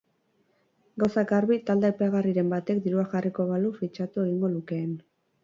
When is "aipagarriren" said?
1.89-2.49